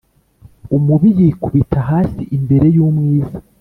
[0.77, 3.37] umubi yikubita hasi imbere y’umwiza,